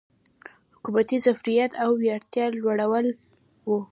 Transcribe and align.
حکومتي 0.75 1.17
ظرفیت 1.25 1.71
او 1.83 1.91
وړتیا 2.05 2.45
لوړول 2.57 3.05
و. 3.67 3.69